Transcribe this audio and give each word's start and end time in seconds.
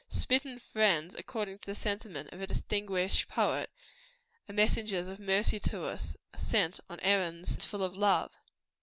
Smitten 0.09 0.57
friends, 0.57 1.13
according 1.13 1.59
to 1.59 1.65
the 1.67 1.75
sentiment 1.75 2.33
of 2.33 2.41
a 2.41 2.47
distinguished 2.47 3.27
poet, 3.27 3.69
are 4.49 4.53
messengers 4.53 5.07
of 5.07 5.19
mercy 5.19 5.59
to 5.59 5.83
us 5.83 6.17
are 6.33 6.39
sent 6.39 6.79
on 6.89 6.99
errands 7.01 7.63
full 7.63 7.83
of 7.83 7.95
love. 7.95 8.31